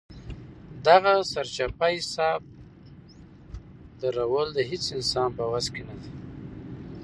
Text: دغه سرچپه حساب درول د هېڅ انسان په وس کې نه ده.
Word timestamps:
دغه 0.85 1.13
سرچپه 1.31 1.87
حساب 1.97 2.41
درول 4.01 4.47
د 4.53 4.59
هېڅ 4.69 4.83
انسان 4.97 5.29
په 5.37 5.43
وس 5.51 5.65
کې 5.73 5.83
نه 5.87 5.95
ده. 6.01 6.09